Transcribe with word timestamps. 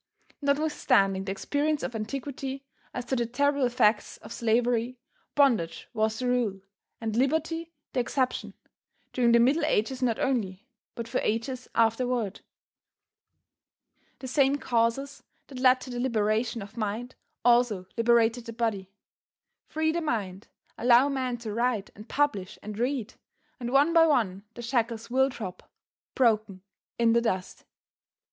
Nothwithstanding 0.41 1.25
the 1.25 1.31
experience 1.31 1.83
of 1.83 1.93
antiquity 1.93 2.65
as 2.91 3.05
to 3.05 3.15
the 3.15 3.27
terrible 3.27 3.67
effects 3.67 4.17
of 4.17 4.33
slavery, 4.33 4.97
bondage 5.35 5.89
was 5.93 6.17
the 6.17 6.25
rule, 6.27 6.59
and 6.99 7.15
liberty 7.15 7.71
the 7.93 7.99
exception, 7.99 8.55
during 9.13 9.31
the 9.31 9.39
Middle 9.39 9.63
Ages 9.63 10.01
not 10.01 10.17
only, 10.17 10.65
but 10.95 11.07
for 11.07 11.19
ages 11.19 11.67
afterward. 11.75 12.41
The 14.17 14.27
same 14.27 14.55
causes 14.55 15.21
that 15.49 15.59
led 15.59 15.79
to 15.81 15.91
the 15.91 15.99
liberation 15.99 16.63
of 16.63 16.75
mind 16.77 17.13
also 17.45 17.85
liberated 17.95 18.47
the 18.47 18.53
body. 18.53 18.89
Free 19.67 19.91
the 19.91 20.01
mind, 20.01 20.47
allow 20.79 21.09
men 21.09 21.37
to 21.37 21.53
write 21.53 21.91
and 21.93 22.09
publish 22.09 22.57
and 22.63 22.79
read, 22.79 23.13
and 23.59 23.69
one 23.71 23.93
by 23.93 24.07
one 24.07 24.45
the 24.55 24.63
shackles 24.63 25.11
will 25.11 25.29
drop, 25.29 25.69
broken, 26.15 26.63
in 26.97 27.13
the 27.13 27.21
dust. 27.21 27.65